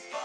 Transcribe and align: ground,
ground, 0.00 0.21